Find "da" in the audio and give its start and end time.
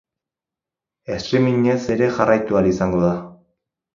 3.05-3.13